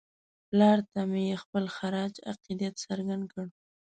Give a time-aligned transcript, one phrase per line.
[0.49, 3.45] پلار ته مې یې خپل خراج عقیدت څرګند کړ.